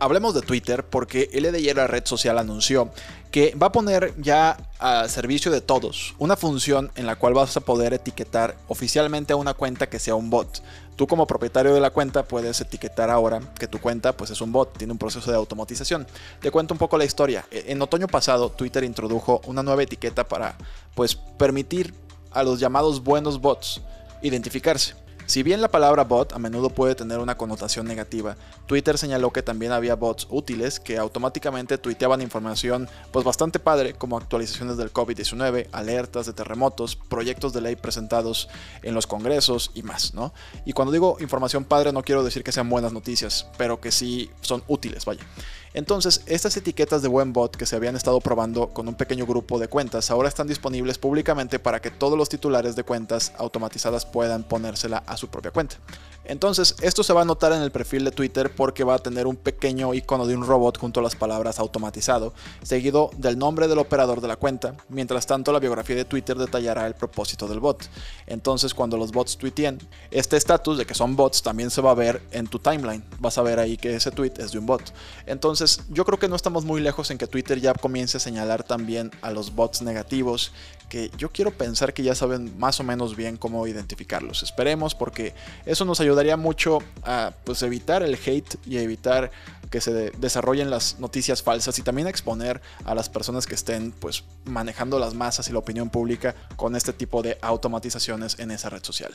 Hablemos 0.00 0.32
de 0.32 0.42
Twitter 0.42 0.84
porque 0.84 1.28
el 1.32 1.42
de 1.42 1.58
ayer 1.58 1.76
la 1.76 1.88
red 1.88 2.04
social 2.06 2.38
anunció 2.38 2.90
que 3.32 3.54
va 3.60 3.68
a 3.68 3.72
poner 3.72 4.14
ya 4.16 4.56
a 4.78 5.08
servicio 5.08 5.50
de 5.50 5.60
todos 5.60 6.14
una 6.18 6.36
función 6.36 6.92
en 6.94 7.04
la 7.04 7.16
cual 7.16 7.34
vas 7.34 7.56
a 7.56 7.60
poder 7.60 7.92
etiquetar 7.94 8.56
oficialmente 8.68 9.32
a 9.32 9.36
una 9.36 9.54
cuenta 9.54 9.88
que 9.88 9.98
sea 9.98 10.14
un 10.14 10.30
bot. 10.30 10.62
Tú 10.94 11.08
como 11.08 11.26
propietario 11.26 11.74
de 11.74 11.80
la 11.80 11.90
cuenta 11.90 12.22
puedes 12.22 12.60
etiquetar 12.60 13.10
ahora 13.10 13.40
que 13.58 13.66
tu 13.66 13.80
cuenta 13.80 14.16
pues 14.16 14.30
es 14.30 14.40
un 14.40 14.52
bot, 14.52 14.78
tiene 14.78 14.92
un 14.92 14.98
proceso 14.98 15.30
de 15.32 15.36
automatización. 15.36 16.06
Te 16.40 16.52
cuento 16.52 16.74
un 16.74 16.78
poco 16.78 16.96
la 16.96 17.04
historia. 17.04 17.44
E, 17.50 17.64
en 17.72 17.82
otoño 17.82 18.06
pasado 18.06 18.50
Twitter 18.50 18.84
introdujo 18.84 19.40
una 19.46 19.64
nueva 19.64 19.82
etiqueta 19.82 20.28
para 20.28 20.56
pues 20.94 21.16
permitir 21.16 21.92
a 22.30 22.44
los 22.44 22.60
llamados 22.60 23.02
buenos 23.02 23.40
bots 23.40 23.80
identificarse. 24.22 24.94
Si 25.28 25.42
bien 25.42 25.60
la 25.60 25.68
palabra 25.68 26.04
bot 26.04 26.32
a 26.32 26.38
menudo 26.38 26.70
puede 26.70 26.94
tener 26.94 27.18
una 27.18 27.36
connotación 27.36 27.86
negativa, 27.86 28.38
Twitter 28.64 28.96
señaló 28.96 29.30
que 29.30 29.42
también 29.42 29.72
había 29.72 29.94
bots 29.94 30.26
útiles 30.30 30.80
que 30.80 30.96
automáticamente 30.96 31.76
tuiteaban 31.76 32.22
información 32.22 32.88
pues 33.12 33.26
bastante 33.26 33.58
padre 33.58 33.92
como 33.92 34.16
actualizaciones 34.16 34.78
del 34.78 34.90
COVID-19, 34.90 35.68
alertas 35.70 36.24
de 36.24 36.32
terremotos, 36.32 36.96
proyectos 36.96 37.52
de 37.52 37.60
ley 37.60 37.76
presentados 37.76 38.48
en 38.82 38.94
los 38.94 39.06
congresos 39.06 39.70
y 39.74 39.82
más, 39.82 40.14
¿no? 40.14 40.32
Y 40.64 40.72
cuando 40.72 40.92
digo 40.92 41.18
información 41.20 41.64
padre 41.64 41.92
no 41.92 42.02
quiero 42.02 42.24
decir 42.24 42.42
que 42.42 42.50
sean 42.50 42.70
buenas 42.70 42.94
noticias, 42.94 43.48
pero 43.58 43.82
que 43.82 43.92
sí 43.92 44.30
son 44.40 44.64
útiles, 44.66 45.04
vaya. 45.04 45.26
Entonces, 45.74 46.22
estas 46.26 46.56
etiquetas 46.56 47.02
de 47.02 47.08
buen 47.08 47.32
bot 47.32 47.56
que 47.56 47.66
se 47.66 47.76
habían 47.76 47.96
estado 47.96 48.20
probando 48.20 48.68
con 48.68 48.88
un 48.88 48.94
pequeño 48.94 49.26
grupo 49.26 49.58
de 49.58 49.68
cuentas 49.68 50.10
ahora 50.10 50.28
están 50.28 50.46
disponibles 50.46 50.98
públicamente 50.98 51.58
para 51.58 51.80
que 51.80 51.90
todos 51.90 52.16
los 52.16 52.28
titulares 52.28 52.76
de 52.76 52.84
cuentas 52.84 53.32
automatizadas 53.38 54.06
puedan 54.06 54.44
ponérsela 54.44 55.02
a 55.06 55.16
su 55.16 55.28
propia 55.28 55.50
cuenta. 55.50 55.76
Entonces, 56.24 56.76
esto 56.82 57.02
se 57.02 57.14
va 57.14 57.22
a 57.22 57.24
notar 57.24 57.52
en 57.52 57.62
el 57.62 57.70
perfil 57.70 58.04
de 58.04 58.10
Twitter 58.10 58.52
porque 58.54 58.84
va 58.84 58.94
a 58.94 58.98
tener 58.98 59.26
un 59.26 59.36
pequeño 59.36 59.94
icono 59.94 60.26
de 60.26 60.36
un 60.36 60.46
robot 60.46 60.76
junto 60.78 61.00
a 61.00 61.02
las 61.02 61.16
palabras 61.16 61.58
automatizado, 61.58 62.34
seguido 62.62 63.10
del 63.16 63.38
nombre 63.38 63.66
del 63.66 63.78
operador 63.78 64.20
de 64.20 64.28
la 64.28 64.36
cuenta. 64.36 64.74
Mientras 64.90 65.26
tanto, 65.26 65.52
la 65.52 65.58
biografía 65.58 65.96
de 65.96 66.04
Twitter 66.04 66.36
detallará 66.36 66.86
el 66.86 66.94
propósito 66.94 67.48
del 67.48 67.60
bot. 67.60 67.88
Entonces, 68.26 68.74
cuando 68.74 68.98
los 68.98 69.10
bots 69.10 69.38
tuiteen, 69.38 69.78
este 70.10 70.36
estatus 70.36 70.76
de 70.76 70.84
que 70.84 70.92
son 70.92 71.16
bots 71.16 71.42
también 71.42 71.70
se 71.70 71.80
va 71.80 71.92
a 71.92 71.94
ver 71.94 72.20
en 72.30 72.46
tu 72.46 72.58
timeline. 72.58 73.02
Vas 73.20 73.38
a 73.38 73.42
ver 73.42 73.58
ahí 73.58 73.78
que 73.78 73.96
ese 73.96 74.10
tweet 74.10 74.34
es 74.36 74.52
de 74.52 74.58
un 74.58 74.66
bot. 74.66 74.82
Entonces, 75.24 75.57
yo 75.90 76.04
creo 76.04 76.18
que 76.18 76.28
no 76.28 76.36
estamos 76.36 76.64
muy 76.64 76.80
lejos 76.80 77.10
en 77.10 77.18
que 77.18 77.26
Twitter 77.26 77.60
ya 77.60 77.74
comience 77.74 78.16
a 78.16 78.20
señalar 78.20 78.62
también 78.62 79.10
a 79.22 79.30
los 79.30 79.54
bots 79.54 79.82
negativos 79.82 80.52
que 80.88 81.10
yo 81.18 81.30
quiero 81.30 81.50
pensar 81.50 81.92
que 81.92 82.02
ya 82.02 82.14
saben 82.14 82.58
más 82.58 82.80
o 82.80 82.84
menos 82.84 83.16
bien 83.16 83.36
cómo 83.36 83.66
identificarlos. 83.66 84.42
Esperemos 84.42 84.94
porque 84.94 85.34
eso 85.66 85.84
nos 85.84 86.00
ayudaría 86.00 86.36
mucho 86.36 86.78
a 87.02 87.32
pues, 87.44 87.62
evitar 87.62 88.02
el 88.02 88.14
hate 88.14 88.56
y 88.66 88.78
evitar 88.78 89.30
que 89.70 89.80
se 89.80 90.10
desarrollen 90.12 90.70
las 90.70 90.98
noticias 90.98 91.42
falsas 91.42 91.78
y 91.78 91.82
también 91.82 92.08
exponer 92.08 92.60
a 92.84 92.94
las 92.94 93.08
personas 93.08 93.46
que 93.46 93.54
estén 93.54 93.92
pues 93.92 94.24
manejando 94.44 94.98
las 94.98 95.14
masas 95.14 95.48
y 95.48 95.52
la 95.52 95.58
opinión 95.58 95.90
pública 95.90 96.34
con 96.56 96.74
este 96.74 96.92
tipo 96.92 97.22
de 97.22 97.38
automatizaciones 97.42 98.38
en 98.38 98.50
esa 98.50 98.70
red 98.70 98.82
social. 98.82 99.12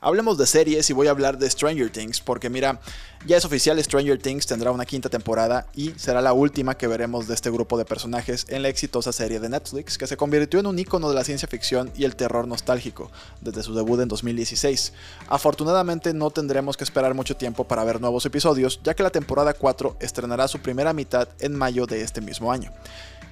Hablemos 0.00 0.36
de 0.36 0.46
series 0.46 0.90
y 0.90 0.92
voy 0.92 1.06
a 1.06 1.12
hablar 1.12 1.38
de 1.38 1.48
Stranger 1.48 1.88
Things, 1.88 2.20
porque 2.20 2.50
mira, 2.50 2.78
ya 3.26 3.38
es 3.38 3.44
oficial, 3.44 3.82
Stranger 3.82 4.18
Things 4.18 4.46
tendrá 4.46 4.70
una 4.70 4.84
quinta 4.84 5.08
temporada 5.08 5.66
y 5.74 5.92
será 5.96 6.20
la 6.20 6.34
última 6.34 6.76
que 6.76 6.86
veremos 6.86 7.26
de 7.26 7.34
este 7.34 7.50
grupo 7.50 7.78
de 7.78 7.86
personajes 7.86 8.44
en 8.48 8.62
la 8.62 8.68
exitosa 8.68 9.12
serie 9.12 9.40
de 9.40 9.48
Netflix, 9.48 9.96
que 9.96 10.06
se 10.06 10.16
convirtió 10.16 10.60
en 10.60 10.66
un 10.66 10.78
icono 10.78 11.08
de 11.08 11.14
la 11.14 11.24
ciencia 11.24 11.48
ficción 11.48 11.90
y 11.96 12.04
el 12.04 12.16
terror 12.16 12.46
nostálgico 12.46 13.10
desde 13.40 13.62
su 13.62 13.74
debut 13.74 14.00
en 14.00 14.08
2016. 14.08 14.92
Afortunadamente 15.28 16.12
no 16.12 16.30
tendremos 16.30 16.76
que 16.76 16.84
esperar 16.84 17.14
mucho 17.14 17.36
tiempo 17.36 17.64
para 17.64 17.84
ver 17.84 18.00
nuevos 18.00 18.26
episodios, 18.26 18.80
ya 18.82 18.94
que 18.94 19.02
la 19.02 19.10
temporada 19.10 19.54
4 19.54 19.96
estrenará 20.00 20.46
su 20.46 20.58
primera 20.58 20.92
mitad 20.92 21.28
en 21.38 21.56
mayo 21.56 21.86
de 21.86 22.02
este 22.02 22.20
mismo 22.20 22.52
año. 22.52 22.72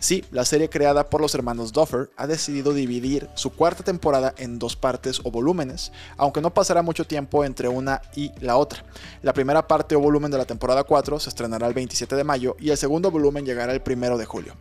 Sí, 0.03 0.25
la 0.33 0.45
serie 0.45 0.69
creada 0.69 1.09
por 1.09 1.21
los 1.21 1.33
hermanos 1.37 1.73
Duffer 1.73 2.11
ha 2.17 2.27
decidido 2.27 2.75
dividir 2.75 3.29
su 3.35 3.51
cuarta 3.51 3.85
temporada 3.85 4.35
en 4.37 4.59
dos 4.59 4.75
partes 4.75 5.21
o 5.23 5.31
volúmenes, 5.31 5.93
aunque 6.17 6.41
no 6.41 6.53
pasará 6.53 6.83
mucho 6.83 7.07
tiempo 7.07 7.45
entre 7.45 7.69
una 7.69 8.03
y 8.17 8.33
la 8.41 8.57
otra. 8.57 8.85
La 9.23 9.33
primera 9.33 9.69
parte 9.69 9.82
o 9.91 10.01
volumen 10.01 10.31
de 10.31 10.39
la 10.39 10.45
temporada 10.45 10.85
4 10.85 11.19
se 11.19 11.29
estrenará 11.29 11.67
el 11.67 11.75
27 11.75 12.15
de 12.15 12.25
mayo 12.25 12.57
y 12.59 12.71
el 12.71 12.77
segundo 12.77 13.11
volumen 13.11 13.45
llegará 13.45 13.73
el 13.73 13.83
1 13.85 14.17
de 14.17 14.25
julio. 14.25 14.55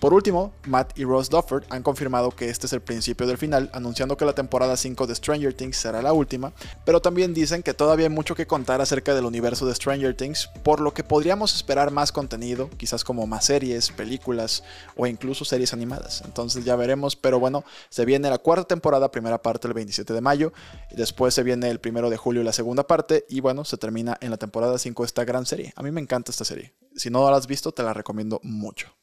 Por 0.00 0.12
último, 0.12 0.52
Matt 0.66 0.98
y 0.98 1.04
Ross 1.04 1.30
Duffer 1.30 1.64
han 1.70 1.82
confirmado 1.82 2.30
que 2.30 2.50
este 2.50 2.66
es 2.66 2.74
el 2.74 2.82
principio 2.82 3.26
del 3.26 3.38
final, 3.38 3.70
anunciando 3.72 4.18
que 4.18 4.26
la 4.26 4.34
temporada 4.34 4.76
5 4.76 5.06
de 5.06 5.14
Stranger 5.14 5.54
Things 5.54 5.78
será 5.78 6.02
la 6.02 6.12
última, 6.12 6.52
pero 6.84 7.00
también 7.00 7.32
dicen 7.32 7.62
que 7.62 7.72
todavía 7.72 8.06
hay 8.06 8.12
mucho 8.12 8.34
que 8.34 8.46
contar 8.46 8.82
acerca 8.82 9.14
del 9.14 9.24
universo 9.24 9.64
de 9.64 9.74
Stranger 9.74 10.14
Things, 10.14 10.50
por 10.62 10.80
lo 10.80 10.92
que 10.92 11.02
podríamos 11.02 11.54
esperar 11.54 11.92
más 11.92 12.12
contenido, 12.12 12.68
quizás 12.76 13.04
como 13.04 13.26
más 13.26 13.46
series, 13.46 13.90
películas, 13.90 14.64
o 14.96 15.06
incluso 15.06 15.46
series 15.46 15.72
animadas. 15.72 16.22
Entonces 16.26 16.64
ya 16.66 16.76
veremos, 16.76 17.16
pero 17.16 17.40
bueno, 17.40 17.64
se 17.88 18.04
viene 18.04 18.28
la 18.28 18.38
cuarta 18.38 18.64
temporada, 18.64 19.10
primera 19.10 19.40
parte 19.40 19.66
el 19.66 19.72
27 19.72 20.12
de 20.12 20.20
mayo, 20.20 20.52
y 20.90 20.96
después 20.96 21.32
se 21.32 21.42
viene 21.42 21.70
el 21.70 21.80
primero 21.80 22.10
de 22.10 22.18
julio 22.18 22.42
la 22.42 22.52
segunda 22.52 22.86
parte, 22.86 23.24
y 23.30 23.40
bueno, 23.40 23.64
se 23.64 23.78
termina 23.78 24.18
en 24.20 24.30
la 24.30 24.36
temporada 24.36 24.65
5 24.78 25.04
esta 25.04 25.24
gran 25.24 25.46
serie. 25.46 25.72
A 25.76 25.82
mí 25.82 25.90
me 25.90 26.00
encanta 26.00 26.30
esta 26.30 26.44
serie. 26.44 26.74
Si 26.94 27.10
no 27.10 27.30
la 27.30 27.36
has 27.36 27.46
visto, 27.46 27.72
te 27.72 27.82
la 27.82 27.94
recomiendo 27.94 28.40
mucho. 28.42 28.96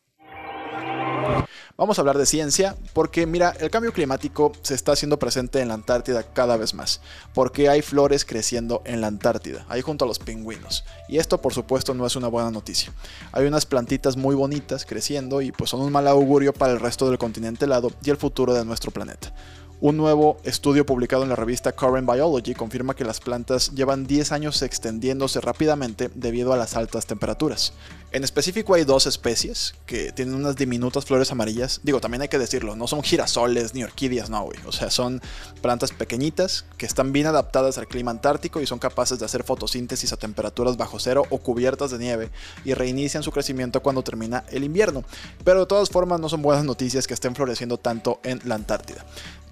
Vamos 1.76 1.98
a 1.98 2.02
hablar 2.02 2.18
de 2.18 2.26
ciencia 2.26 2.76
porque 2.94 3.26
mira, 3.26 3.54
el 3.60 3.72
cambio 3.72 3.94
climático 3.94 4.52
se 4.62 4.76
está 4.76 4.92
haciendo 4.92 5.18
presente 5.18 5.60
en 5.60 5.70
la 5.70 5.74
Antártida 5.74 6.22
cada 6.22 6.56
vez 6.56 6.74
más, 6.76 7.02
porque 7.34 7.68
hay 7.68 7.82
flores 7.82 8.26
creciendo 8.26 8.84
en 8.86 9.02
la 9.02 9.08
Antártida, 9.08 9.66
ahí 9.70 9.82
junto 9.82 10.06
a 10.06 10.08
los 10.08 10.20
pingüinos. 10.20 10.84
Y 11.10 11.18
esto 11.18 11.42
por 11.42 11.54
supuesto 11.54 11.94
no 11.96 12.06
es 12.06 12.16
una 12.16 12.28
buena 12.28 12.52
noticia. 12.52 12.94
Hay 13.32 13.48
unas 13.48 13.66
plantitas 13.66 14.18
muy 14.18 14.36
bonitas 14.36 14.86
creciendo 14.86 15.42
y 15.42 15.52
pues 15.52 15.72
son 15.72 15.82
un 15.82 15.92
mal 15.92 16.08
augurio 16.08 16.54
para 16.54 16.74
el 16.74 16.80
resto 16.80 17.10
del 17.10 17.18
continente 17.18 17.66
helado 17.66 17.92
y 18.04 18.12
el 18.12 18.18
futuro 18.18 18.54
de 18.54 18.66
nuestro 18.66 18.92
planeta. 18.92 19.34
Un 19.82 19.98
nuevo 19.98 20.38
estudio 20.46 20.86
publicado 20.86 21.24
en 21.24 21.30
la 21.30 21.36
revista 21.36 21.74
Current 21.74 22.10
Biology 22.10 22.54
confirma 22.54 22.96
que 22.96 23.04
las 23.04 23.20
plantas 23.20 23.72
llevan 23.72 24.08
10 24.08 24.32
años 24.32 24.62
extendiéndose 24.62 25.42
rápidamente 25.42 26.10
debido 26.16 26.54
a 26.54 26.58
las 26.58 26.78
altas 26.78 27.06
temperaturas. 27.06 27.74
En 28.14 28.24
específico 28.24 28.76
hay 28.76 28.84
dos 28.84 29.08
especies 29.08 29.74
que 29.88 30.12
tienen 30.12 30.36
unas 30.36 30.56
diminutas 30.56 31.04
flores 31.04 31.32
amarillas. 31.32 31.82
Digo, 31.84 32.00
también 32.00 32.22
hay 32.22 32.28
que 32.28 32.38
decirlo, 32.38 32.76
no 32.76 32.88
son 32.88 33.02
girasoles 33.02 33.74
ni 33.74 33.84
orquídeas, 33.84 34.30
no, 34.30 34.44
güey. 34.44 34.60
O 34.68 34.72
sea, 34.72 34.92
son 34.92 35.20
plantas 35.62 35.92
pequeñitas 35.92 36.66
que 36.78 36.86
están 36.86 37.12
bien 37.12 37.26
adaptadas 37.26 37.80
al 37.80 37.88
clima 37.88 38.12
antártico 38.12 38.62
y 38.62 38.68
son 38.68 38.78
capaces 38.78 39.18
de 39.18 39.26
hacer 39.26 39.44
fotosíntesis 39.44 40.14
a 40.14 40.18
temperaturas 40.18 40.78
bajo 40.78 41.00
cero 41.00 41.24
o 41.32 41.40
cubiertas 41.40 41.90
de 41.90 41.98
nieve 41.98 42.30
y 42.64 42.76
reinician 42.76 43.24
su 43.24 43.32
crecimiento 43.32 43.82
cuando 43.82 44.04
termina 44.04 44.44
el 44.52 44.64
invierno. 44.64 45.04
Pero 45.44 45.62
de 45.62 45.66
todas 45.66 45.90
formas 45.90 46.20
no 46.20 46.30
son 46.30 46.44
buenas 46.44 46.66
noticias 46.66 47.08
que 47.08 47.16
estén 47.16 47.36
floreciendo 47.36 47.80
tanto 47.80 48.20
en 48.24 48.40
la 48.46 48.54
Antártida. 48.54 49.04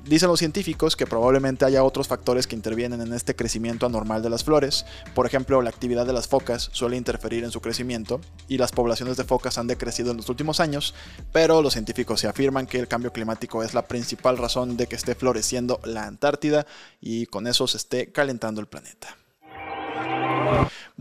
Dicen 0.05 0.29
los 0.29 0.39
científicos 0.39 0.96
que 0.96 1.05
probablemente 1.05 1.63
haya 1.63 1.84
otros 1.84 2.08
factores 2.08 2.48
que 2.48 2.55
intervienen 2.55 3.01
en 3.01 3.13
este 3.13 3.36
crecimiento 3.36 3.86
anormal 3.86 4.24
de 4.24 4.31
las 4.31 4.43
flores. 4.43 4.86
Por 5.13 5.27
ejemplo, 5.27 5.62
la 5.62 5.70
actividad 5.70 6.08
de 6.08 6.13
las 6.13 6.27
focas 6.27 6.70
suele 6.74 6.98
interferir 6.98 7.43
en 7.43 7.51
su 7.51 7.62
crecimiento 7.62 8.20
y 8.48 8.58
las 8.58 8.72
poblaciones 8.72 9.15
de 9.15 9.25
focas 9.25 9.60
han 9.60 9.67
decrecido 9.67 10.12
en 10.12 10.17
los 10.17 10.29
últimos 10.29 10.60
años, 10.60 10.96
pero 11.31 11.62
los 11.62 11.74
científicos 11.74 12.20
se 12.20 12.27
afirman 12.27 12.65
que 12.65 12.79
el 12.79 12.88
cambio 12.88 13.13
climático 13.13 13.63
es 13.63 13.75
la 13.75 13.88
principal 13.88 14.39
razón 14.39 14.75
de 14.75 14.88
que 14.88 14.96
esté 14.96 15.13
floreciendo 15.13 15.79
la 15.84 16.05
Antártida 16.05 16.65
y 17.00 17.27
con 17.27 17.46
eso 17.46 17.67
se 17.67 17.77
esté 17.77 18.12
calentando 18.12 18.60
el 18.60 18.67
planeta. 18.67 19.17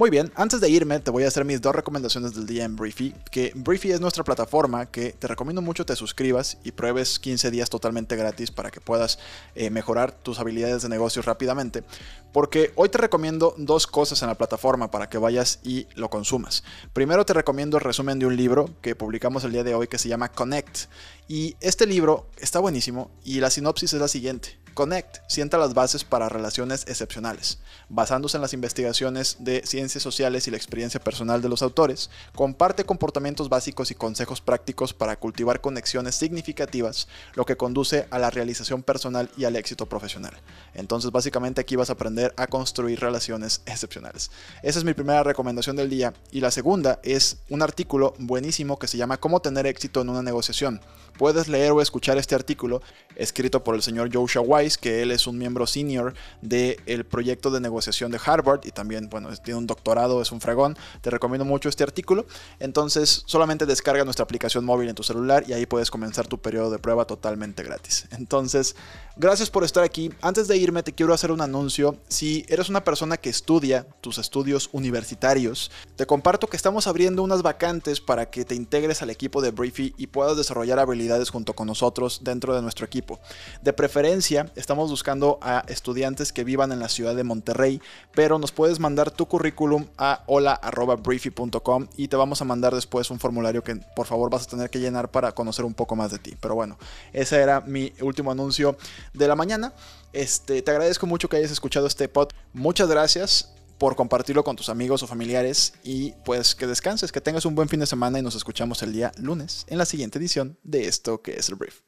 Muy 0.01 0.09
bien, 0.09 0.33
antes 0.35 0.63
de 0.63 0.71
irme 0.71 0.99
te 0.99 1.11
voy 1.11 1.25
a 1.25 1.29
hacer 1.29 1.45
mis 1.45 1.61
dos 1.61 1.77
recomendaciones 1.77 2.33
del 2.35 2.47
día 2.47 2.65
en 2.65 2.75
Briefy, 2.75 3.15
que 3.31 3.53
Briefy 3.55 3.93
es 3.93 4.01
nuestra 4.01 4.25
plataforma 4.25 4.87
que 4.87 5.13
te 5.13 5.27
recomiendo 5.27 5.61
mucho 5.61 5.85
te 5.85 5.95
suscribas 5.95 6.57
y 6.65 6.73
pruebes 6.73 7.19
15 7.19 7.51
días 7.51 7.69
totalmente 7.69 8.17
gratis 8.17 8.51
para 8.51 8.71
que 8.71 8.81
puedas 8.81 9.19
eh, 9.55 9.69
mejorar 9.69 10.13
tus 10.13 10.41
habilidades 10.41 10.81
de 10.81 10.89
negocio 10.89 11.21
rápidamente, 11.21 11.85
porque 12.33 12.73
hoy 12.77 12.89
te 12.89 12.97
recomiendo 12.97 13.55
dos 13.59 13.87
cosas 13.87 14.23
en 14.23 14.29
la 14.29 14.37
plataforma 14.37 14.91
para 14.91 15.11
que 15.11 15.19
vayas 15.19 15.61
y 15.65 15.87
lo 15.97 16.09
consumas. 16.09 16.65
Primero 16.95 17.27
te 17.27 17.35
recomiendo 17.35 17.77
el 17.77 17.85
resumen 17.85 18.19
de 18.19 18.25
un 18.25 18.37
libro 18.37 18.71
que 18.81 18.97
publicamos 18.97 19.45
el 19.45 19.53
día 19.53 19.65
de 19.65 19.75
hoy 19.75 19.87
que 19.87 19.99
se 19.99 20.09
llama 20.09 20.31
Connect, 20.31 20.87
y 21.29 21.57
este 21.61 21.87
libro 21.87 22.27
está 22.39 22.59
buenísimo 22.59 23.11
y 23.23 23.39
la 23.39 23.51
sinopsis 23.51 23.93
es 23.93 24.01
la 24.01 24.09
siguiente. 24.09 24.59
Connect 24.75 25.19
sienta 25.29 25.59
las 25.59 25.75
bases 25.75 26.05
para 26.05 26.29
relaciones 26.29 26.85
excepcionales. 26.89 27.59
Basándose 27.89 28.37
en 28.37 28.41
las 28.41 28.53
investigaciones 28.53 29.37
de 29.41 29.63
sociales 29.99 30.47
y 30.47 30.51
la 30.51 30.57
experiencia 30.57 31.01
personal 31.01 31.43
de 31.43 31.49
los 31.49 31.63
autores, 31.63 32.11
comparte 32.35 32.85
comportamientos 32.85 33.49
básicos 33.49 33.91
y 33.91 33.95
consejos 33.95 34.41
prácticos 34.41 34.95
para 34.95 35.17
cultivar 35.19 35.61
conexiones 35.61 36.15
significativas, 36.15 37.09
lo 37.35 37.45
que 37.45 37.57
conduce 37.57 38.07
a 38.11 38.19
la 38.19 38.31
realización 38.31 38.83
personal 38.83 39.31
y 39.37 39.45
al 39.45 39.57
éxito 39.57 39.87
profesional. 39.87 40.37
Entonces, 40.75 41.11
básicamente 41.11 41.61
aquí 41.61 41.77
vas 41.77 41.91
a 41.91 41.95
aprender 41.95 42.33
a 42.37 42.47
construir 42.47 43.01
relaciones 43.01 43.63
excepcionales. 43.67 44.31
Esa 44.63 44.79
es 44.79 44.85
mi 44.85 44.95
primera 44.95 45.23
recomendación 45.23 45.77
del 45.77 45.91
día. 45.91 46.13
Y 46.31 46.41
la 46.41 46.51
segunda 46.51 47.01
es 47.03 47.39
un 47.49 47.63
artículo 47.63 48.15
buenísimo 48.19 48.79
que 48.79 48.89
se 48.89 48.99
llama 48.99 49.19
Cómo 49.19 49.41
tener 49.41 49.67
éxito 49.67 50.01
en 50.01 50.11
una 50.11 50.23
negociación. 50.23 50.81
Puedes 51.19 51.49
leer 51.49 51.73
o 51.73 51.83
escuchar 51.83 52.19
este 52.19 52.35
artículo 52.35 52.83
escrito 53.17 53.63
por 53.63 53.75
el 53.75 53.83
señor 53.83 54.11
Joshua 54.13 54.43
Weiss, 54.43 54.79
que 54.79 55.03
él 55.03 55.11
es 55.11 55.27
un 55.27 55.37
miembro 55.39 55.67
senior 55.67 56.15
del 56.41 57.05
proyecto 57.05 57.51
de 57.51 57.61
negociación 57.61 58.11
de 58.11 58.21
Harvard 58.25 58.61
y 58.65 58.71
también, 58.71 59.09
bueno, 59.09 59.29
tiene 59.37 59.59
un 59.59 59.67
doctorado, 59.67 59.80
es 60.23 60.33
un 60.33 60.41
fregón. 60.41 60.77
Te 61.01 61.11
recomiendo 61.11 61.45
mucho 61.45 61.69
este 61.69 61.83
artículo. 61.83 62.27
Entonces, 62.59 63.23
solamente 63.27 63.67
descarga 63.67 64.05
nuestra 64.05 64.25
aplicación 64.25 64.65
móvil 64.65 64.89
en 64.89 64.95
tu 64.95 65.03
celular 65.03 65.45
y 65.47 65.53
ahí 65.53 65.67
puedes 65.67 65.91
comenzar 65.91 66.27
tu 66.27 66.39
periodo 66.39 66.71
de 66.71 66.79
prueba 66.79 67.05
totalmente 67.05 67.63
gratis. 67.63 68.07
Entonces, 68.13 68.77
gracias 69.17 69.51
por 69.51 69.65
estar 69.65 69.85
aquí. 69.85 70.11
Antes 70.23 70.49
de 70.49 70.57
irme, 70.57 70.83
te 70.83 70.93
quiero 70.93 71.13
hacer 71.13 71.33
un 71.33 71.41
anuncio. 71.41 71.97
Si 72.09 72.45
eres 72.49 72.69
una 72.69 72.85
persona 72.85 73.17
que 73.17 73.31
estudia 73.31 73.87
tus 74.01 74.19
estudios 74.19 74.69
universitarios, 74.73 75.71
te 75.97 76.07
comparto 76.07 76.47
que 76.47 76.57
estamos 76.57 76.87
abriendo 76.87 77.23
unas 77.23 77.43
vacantes 77.43 78.01
para 78.01 78.31
que 78.31 78.45
te 78.45 78.55
integres 78.55 79.03
al 79.03 79.11
equipo 79.11 79.43
de 79.43 79.51
Briefy 79.51 79.95
y 79.97 80.07
puedas 80.07 80.37
desarrollar 80.37 80.79
habilidades 80.79 81.31
junto 81.31 81.55
con 81.55 81.67
nosotros 81.67 82.21
dentro 82.23 82.55
de 82.55 82.63
nuestro 82.63 82.87
equipo. 82.87 83.21
De 83.63 83.73
preferencia, 83.73 84.51
estamos 84.57 84.91
buscando 84.91 85.39
a 85.43 85.65
estudiantes 85.69 86.33
que 86.33 86.45
vivan 86.45 86.73
en 86.73 86.81
la 86.81 86.89
ciudad 86.89 87.15
de 87.15 87.25
Monterrey, 87.25 87.81
pero 88.15 88.39
nos 88.39 88.53
puedes 88.53 88.79
mandar 88.81 89.11
tu 89.11 89.27
currículum 89.61 89.87
a 89.99 90.23
hola.briefy.com 90.27 91.89
y 91.97 92.09
te 92.09 92.17
vamos 92.17 92.41
a 92.41 92.45
mandar 92.47 92.75
después 92.75 93.11
un 93.11 93.19
formulario 93.19 93.63
que 93.63 93.77
por 93.95 94.07
favor 94.07 94.31
vas 94.31 94.45
a 94.45 94.47
tener 94.47 94.71
que 94.71 94.79
llenar 94.79 95.11
para 95.11 95.33
conocer 95.33 95.67
un 95.67 95.75
poco 95.75 95.97
más 95.97 96.11
de 96.11 96.19
ti. 96.19 96.35
Pero 96.41 96.55
bueno, 96.55 96.79
ese 97.13 97.37
era 97.37 97.61
mi 97.61 97.93
último 98.01 98.31
anuncio 98.31 98.77
de 99.13 99.29
la 99.29 99.37
mañana. 99.37 99.75
Este, 100.15 100.63
te 100.63 100.71
agradezco 100.71 101.07
mucho 101.07 101.29
que 101.29 101.37
hayas 101.37 101.51
escuchado 101.51 101.87
este 101.87 102.09
pod. 102.09 102.29
Muchas 102.55 102.89
gracias 102.89 103.53
por 103.77 103.97
compartirlo 103.97 104.45
con 104.45 104.57
tus 104.57 104.71
amigos 104.71 105.03
o 105.03 105.07
familiares 105.07 105.75
y 105.85 106.13
pues 106.25 106.55
que 106.55 106.67
descanses, 106.67 107.13
que 107.13 107.21
tengas 107.21 107.45
un 107.45 107.55
buen 107.55 107.69
fin 107.69 107.81
de 107.81 107.87
semana 107.87 108.19
y 108.19 108.23
nos 108.23 108.35
escuchamos 108.35 108.83
el 108.83 108.93
día 108.93 109.13
lunes 109.19 109.67
en 109.69 109.79
la 109.79 109.85
siguiente 109.85 110.19
edición 110.19 110.59
de 110.63 110.87
esto 110.87 111.21
que 111.21 111.33
es 111.33 111.49
el 111.51 111.57
brief. 111.57 111.81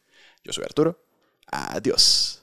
Yo 0.45 0.53
soy 0.53 0.65
Arturo. 0.65 1.03
Adiós. 1.47 2.43